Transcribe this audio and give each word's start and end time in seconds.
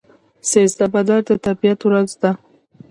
سیزده 0.49 0.85
بدر 0.93 1.21
د 1.29 1.31
طبیعت 1.45 1.79
ورځ 1.83 2.09
ده. 2.21 2.31